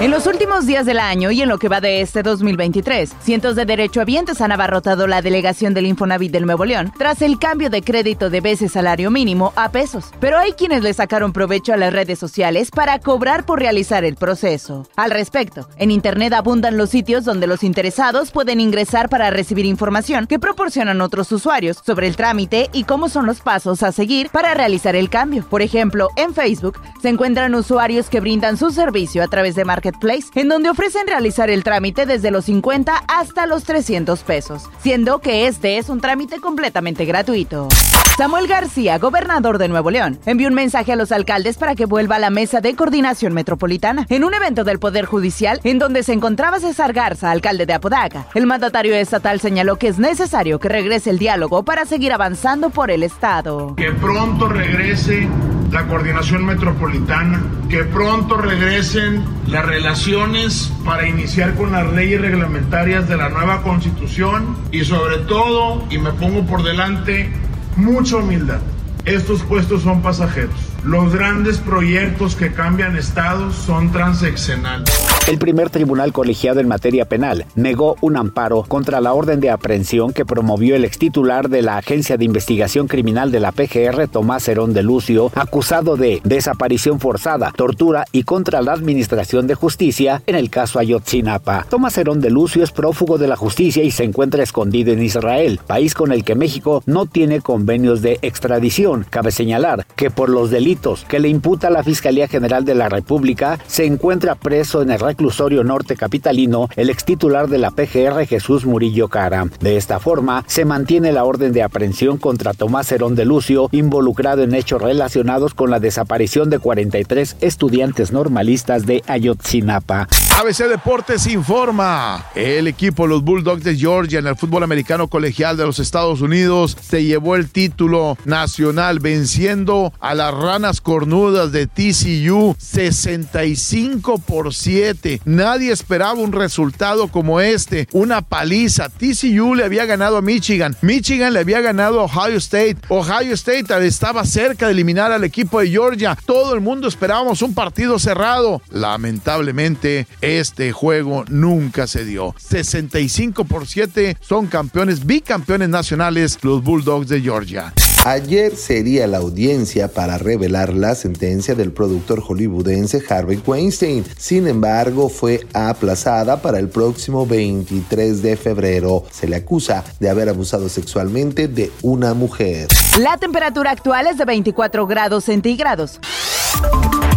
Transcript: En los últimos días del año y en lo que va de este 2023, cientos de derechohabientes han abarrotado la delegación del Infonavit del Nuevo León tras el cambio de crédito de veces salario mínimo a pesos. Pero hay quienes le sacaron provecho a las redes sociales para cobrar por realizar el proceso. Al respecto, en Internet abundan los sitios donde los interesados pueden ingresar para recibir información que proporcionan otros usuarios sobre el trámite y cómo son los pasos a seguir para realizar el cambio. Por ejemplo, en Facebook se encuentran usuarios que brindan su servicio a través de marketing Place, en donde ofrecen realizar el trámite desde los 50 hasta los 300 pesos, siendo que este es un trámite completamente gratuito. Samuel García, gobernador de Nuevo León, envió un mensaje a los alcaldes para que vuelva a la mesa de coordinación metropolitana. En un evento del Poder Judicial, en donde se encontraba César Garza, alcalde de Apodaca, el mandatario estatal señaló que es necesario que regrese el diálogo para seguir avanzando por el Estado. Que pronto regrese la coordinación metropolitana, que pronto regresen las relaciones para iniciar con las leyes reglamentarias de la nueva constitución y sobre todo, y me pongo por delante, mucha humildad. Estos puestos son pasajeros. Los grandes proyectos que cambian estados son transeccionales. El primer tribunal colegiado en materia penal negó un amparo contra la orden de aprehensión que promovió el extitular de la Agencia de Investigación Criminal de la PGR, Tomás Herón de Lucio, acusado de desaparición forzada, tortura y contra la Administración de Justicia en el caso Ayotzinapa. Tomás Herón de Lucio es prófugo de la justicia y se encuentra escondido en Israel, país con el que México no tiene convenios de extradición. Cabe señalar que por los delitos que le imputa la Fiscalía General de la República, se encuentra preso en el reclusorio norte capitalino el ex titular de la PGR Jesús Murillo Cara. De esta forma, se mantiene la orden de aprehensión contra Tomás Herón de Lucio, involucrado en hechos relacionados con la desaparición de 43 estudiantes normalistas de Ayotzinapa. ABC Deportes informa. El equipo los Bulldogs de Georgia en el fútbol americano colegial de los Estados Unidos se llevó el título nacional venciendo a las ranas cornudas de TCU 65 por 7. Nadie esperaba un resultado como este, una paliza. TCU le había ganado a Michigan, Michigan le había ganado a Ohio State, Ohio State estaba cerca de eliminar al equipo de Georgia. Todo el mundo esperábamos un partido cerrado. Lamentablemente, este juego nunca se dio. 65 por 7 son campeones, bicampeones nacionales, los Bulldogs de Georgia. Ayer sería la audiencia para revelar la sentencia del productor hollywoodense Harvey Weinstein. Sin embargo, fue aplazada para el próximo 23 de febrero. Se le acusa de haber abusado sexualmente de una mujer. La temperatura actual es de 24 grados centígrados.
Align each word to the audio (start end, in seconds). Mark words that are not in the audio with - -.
En 0.00 0.10
los 0.10 0.26
últimos 0.26 0.64
días 0.64 0.86
del 0.86 0.98
año 0.98 1.30
y 1.30 1.42
en 1.42 1.50
lo 1.50 1.58
que 1.58 1.68
va 1.68 1.82
de 1.82 2.00
este 2.00 2.22
2023, 2.22 3.16
cientos 3.20 3.54
de 3.54 3.66
derechohabientes 3.66 4.40
han 4.40 4.50
abarrotado 4.50 5.06
la 5.06 5.20
delegación 5.20 5.74
del 5.74 5.84
Infonavit 5.84 6.32
del 6.32 6.46
Nuevo 6.46 6.64
León 6.64 6.90
tras 6.96 7.20
el 7.20 7.38
cambio 7.38 7.68
de 7.68 7.82
crédito 7.82 8.30
de 8.30 8.40
veces 8.40 8.72
salario 8.72 9.10
mínimo 9.10 9.52
a 9.56 9.70
pesos. 9.70 10.06
Pero 10.18 10.38
hay 10.38 10.52
quienes 10.52 10.82
le 10.82 10.94
sacaron 10.94 11.34
provecho 11.34 11.74
a 11.74 11.76
las 11.76 11.92
redes 11.92 12.18
sociales 12.18 12.70
para 12.70 12.98
cobrar 12.98 13.44
por 13.44 13.58
realizar 13.58 14.06
el 14.06 14.16
proceso. 14.16 14.88
Al 14.96 15.10
respecto, 15.10 15.68
en 15.76 15.90
Internet 15.90 16.32
abundan 16.32 16.78
los 16.78 16.88
sitios 16.88 17.26
donde 17.26 17.46
los 17.46 17.62
interesados 17.62 18.30
pueden 18.30 18.58
ingresar 18.58 19.10
para 19.10 19.28
recibir 19.28 19.66
información 19.66 20.26
que 20.26 20.38
proporcionan 20.38 21.02
otros 21.02 21.30
usuarios 21.30 21.76
sobre 21.84 22.06
el 22.06 22.16
trámite 22.16 22.70
y 22.72 22.84
cómo 22.84 23.10
son 23.10 23.26
los 23.26 23.42
pasos 23.42 23.82
a 23.82 23.92
seguir 23.92 24.30
para 24.30 24.54
realizar 24.54 24.96
el 24.96 25.10
cambio. 25.10 25.44
Por 25.44 25.60
ejemplo, 25.60 26.08
en 26.16 26.32
Facebook 26.32 26.80
se 27.02 27.10
encuentran 27.10 27.54
usuarios 27.54 28.08
que 28.08 28.20
brindan 28.20 28.56
su 28.56 28.70
servicio 28.70 29.22
a 29.22 29.28
través 29.28 29.54
de 29.56 29.66
marketing 29.66 29.89
Place, 29.98 30.28
en 30.34 30.48
donde 30.48 30.70
ofrecen 30.70 31.06
realizar 31.06 31.50
el 31.50 31.64
trámite 31.64 32.06
desde 32.06 32.30
los 32.30 32.44
50 32.44 33.04
hasta 33.08 33.46
los 33.46 33.64
300 33.64 34.22
pesos, 34.22 34.64
siendo 34.82 35.20
que 35.20 35.46
este 35.46 35.78
es 35.78 35.88
un 35.88 36.00
trámite 36.00 36.40
completamente 36.40 37.04
gratuito. 37.04 37.68
Samuel 38.16 38.48
García, 38.48 38.98
gobernador 38.98 39.56
de 39.56 39.68
Nuevo 39.68 39.90
León, 39.90 40.18
envió 40.26 40.48
un 40.48 40.54
mensaje 40.54 40.92
a 40.92 40.96
los 40.96 41.10
alcaldes 41.10 41.56
para 41.56 41.74
que 41.74 41.86
vuelva 41.86 42.16
a 42.16 42.18
la 42.18 42.28
mesa 42.28 42.60
de 42.60 42.76
coordinación 42.76 43.32
metropolitana. 43.32 44.04
En 44.10 44.24
un 44.24 44.34
evento 44.34 44.62
del 44.62 44.78
Poder 44.78 45.06
Judicial, 45.06 45.58
en 45.64 45.78
donde 45.78 46.02
se 46.02 46.12
encontraba 46.12 46.60
César 46.60 46.92
Garza, 46.92 47.30
alcalde 47.30 47.64
de 47.64 47.72
Apodaca, 47.72 48.26
el 48.34 48.46
mandatario 48.46 48.94
estatal 48.94 49.40
señaló 49.40 49.76
que 49.76 49.88
es 49.88 49.98
necesario 49.98 50.60
que 50.60 50.68
regrese 50.68 51.08
el 51.08 51.18
diálogo 51.18 51.62
para 51.62 51.86
seguir 51.86 52.12
avanzando 52.12 52.68
por 52.68 52.90
el 52.90 53.04
Estado. 53.04 53.74
Que 53.76 53.90
pronto 53.92 54.48
regrese 54.48 55.26
la 55.70 55.86
coordinación 55.86 56.44
metropolitana, 56.44 57.40
que 57.68 57.84
pronto 57.84 58.36
regresen 58.36 59.24
las 59.46 59.64
relaciones 59.64 60.72
para 60.84 61.06
iniciar 61.06 61.54
con 61.54 61.72
las 61.72 61.92
leyes 61.92 62.20
reglamentarias 62.20 63.08
de 63.08 63.16
la 63.16 63.28
nueva 63.28 63.62
constitución 63.62 64.56
y 64.72 64.84
sobre 64.84 65.18
todo, 65.18 65.84
y 65.90 65.98
me 65.98 66.12
pongo 66.12 66.44
por 66.44 66.62
delante, 66.62 67.30
mucha 67.76 68.16
humildad. 68.16 68.60
Estos 69.04 69.42
puestos 69.42 69.82
son 69.82 70.02
pasajeros. 70.02 70.54
Los 70.84 71.12
grandes 71.12 71.58
proyectos 71.58 72.34
que 72.34 72.52
cambian 72.52 72.96
estados 72.96 73.54
son 73.54 73.92
transeccionales. 73.92 75.09
El 75.28 75.38
primer 75.38 75.70
tribunal 75.70 76.12
colegiado 76.12 76.58
en 76.58 76.66
materia 76.66 77.04
penal 77.04 77.44
negó 77.54 77.96
un 78.00 78.16
amparo 78.16 78.64
contra 78.64 79.00
la 79.00 79.12
orden 79.12 79.38
de 79.38 79.50
aprehensión 79.50 80.12
que 80.12 80.24
promovió 80.24 80.74
el 80.74 80.84
extitular 80.84 81.48
de 81.48 81.62
la 81.62 81.76
Agencia 81.76 82.16
de 82.16 82.24
Investigación 82.24 82.88
Criminal 82.88 83.30
de 83.30 83.38
la 83.38 83.52
PGR, 83.52 84.08
Tomás 84.08 84.48
Herón 84.48 84.72
de 84.72 84.82
Lucio, 84.82 85.30
acusado 85.36 85.96
de 85.96 86.20
desaparición 86.24 86.98
forzada, 86.98 87.52
tortura 87.54 88.06
y 88.10 88.24
contra 88.24 88.60
la 88.60 88.72
Administración 88.72 89.46
de 89.46 89.54
Justicia 89.54 90.22
en 90.26 90.34
el 90.34 90.50
caso 90.50 90.80
Ayotzinapa. 90.80 91.64
Tomás 91.68 91.96
Herón 91.96 92.20
de 92.20 92.30
Lucio 92.30 92.64
es 92.64 92.72
prófugo 92.72 93.16
de 93.16 93.28
la 93.28 93.36
justicia 93.36 93.84
y 93.84 93.92
se 93.92 94.04
encuentra 94.04 94.42
escondido 94.42 94.92
en 94.92 95.02
Israel, 95.02 95.60
país 95.64 95.94
con 95.94 96.12
el 96.12 96.24
que 96.24 96.34
México 96.34 96.82
no 96.86 97.06
tiene 97.06 97.40
convenios 97.40 98.02
de 98.02 98.18
extradición. 98.22 99.06
Cabe 99.08 99.30
señalar 99.30 99.86
que 99.94 100.10
por 100.10 100.28
los 100.28 100.50
delitos 100.50 101.04
que 101.04 101.20
le 101.20 101.28
imputa 101.28 101.70
la 101.70 101.84
Fiscalía 101.84 102.26
General 102.26 102.64
de 102.64 102.74
la 102.74 102.88
República, 102.88 103.60
se 103.66 103.84
encuentra 103.84 104.34
preso 104.34 104.82
en 104.82 104.90
el 104.90 104.98
reclusorio 105.10 105.64
norte 105.64 105.96
capitalino 105.96 106.68
el 106.76 106.88
ex 106.88 107.04
titular 107.04 107.48
de 107.48 107.58
la 107.58 107.72
PGR 107.72 108.26
Jesús 108.26 108.64
Murillo 108.64 109.08
Cara. 109.08 109.48
De 109.58 109.76
esta 109.76 109.98
forma, 109.98 110.44
se 110.46 110.64
mantiene 110.64 111.10
la 111.10 111.24
orden 111.24 111.52
de 111.52 111.64
aprehensión 111.64 112.16
contra 112.16 112.54
Tomás 112.54 112.92
Herón 112.92 113.16
de 113.16 113.24
Lucio, 113.24 113.68
involucrado 113.72 114.44
en 114.44 114.54
hechos 114.54 114.80
relacionados 114.80 115.52
con 115.52 115.68
la 115.68 115.80
desaparición 115.80 116.48
de 116.48 116.60
43 116.60 117.38
estudiantes 117.40 118.12
normalistas 118.12 118.86
de 118.86 119.02
Ayotzinapa. 119.08 120.06
ABC 120.40 120.68
Deportes 120.68 121.26
informa. 121.26 122.24
El 122.34 122.66
equipo 122.66 123.06
los 123.06 123.22
Bulldogs 123.22 123.62
de 123.62 123.76
Georgia 123.76 124.20
en 124.20 124.26
el 124.26 124.36
fútbol 124.36 124.62
americano 124.62 125.06
colegial 125.08 125.58
de 125.58 125.66
los 125.66 125.78
Estados 125.78 126.22
Unidos 126.22 126.78
se 126.80 127.04
llevó 127.04 127.36
el 127.36 127.50
título 127.50 128.16
nacional 128.24 129.00
venciendo 129.00 129.92
a 130.00 130.14
las 130.14 130.32
ranas 130.32 130.80
cornudas 130.80 131.52
de 131.52 131.66
TCU 131.66 132.56
65 132.58 134.16
por 134.16 134.54
7. 134.54 135.20
Nadie 135.26 135.72
esperaba 135.72 136.14
un 136.14 136.32
resultado 136.32 137.08
como 137.08 137.42
este, 137.42 137.86
una 137.92 138.22
paliza. 138.22 138.88
TCU 138.88 139.54
le 139.54 139.64
había 139.64 139.84
ganado 139.84 140.16
a 140.16 140.22
Michigan, 140.22 140.74
Michigan 140.80 141.34
le 141.34 141.40
había 141.40 141.60
ganado 141.60 142.00
a 142.00 142.04
Ohio 142.04 142.38
State, 142.38 142.78
Ohio 142.88 143.34
State 143.34 143.86
estaba 143.86 144.24
cerca 144.24 144.64
de 144.64 144.72
eliminar 144.72 145.12
al 145.12 145.24
equipo 145.24 145.60
de 145.60 145.68
Georgia. 145.68 146.16
Todo 146.24 146.54
el 146.54 146.62
mundo 146.62 146.88
esperábamos 146.88 147.42
un 147.42 147.52
partido 147.52 147.98
cerrado. 147.98 148.62
Lamentablemente, 148.70 150.06
este 150.38 150.70
juego 150.72 151.24
nunca 151.28 151.86
se 151.86 152.04
dio. 152.04 152.34
65 152.38 153.44
por 153.44 153.66
7 153.66 154.16
son 154.20 154.46
campeones, 154.46 155.04
bicampeones 155.06 155.68
nacionales, 155.68 156.38
los 156.42 156.62
Bulldogs 156.62 157.08
de 157.08 157.20
Georgia. 157.20 157.72
Ayer 158.06 158.56
sería 158.56 159.06
la 159.06 159.18
audiencia 159.18 159.88
para 159.88 160.16
revelar 160.16 160.72
la 160.72 160.94
sentencia 160.94 161.54
del 161.54 161.72
productor 161.72 162.22
hollywoodense 162.22 163.02
Harvey 163.06 163.42
Weinstein. 163.46 164.04
Sin 164.16 164.48
embargo, 164.48 165.10
fue 165.10 165.46
aplazada 165.52 166.40
para 166.40 166.58
el 166.58 166.70
próximo 166.70 167.26
23 167.26 168.22
de 168.22 168.36
febrero. 168.38 169.04
Se 169.10 169.28
le 169.28 169.36
acusa 169.36 169.84
de 169.98 170.08
haber 170.08 170.30
abusado 170.30 170.70
sexualmente 170.70 171.46
de 171.46 171.70
una 171.82 172.14
mujer. 172.14 172.68
La 172.98 173.18
temperatura 173.18 173.70
actual 173.70 174.06
es 174.06 174.16
de 174.16 174.24
24 174.24 174.86
grados 174.86 175.24
centígrados. 175.24 176.00